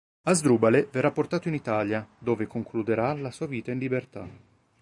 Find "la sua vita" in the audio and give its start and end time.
3.13-3.69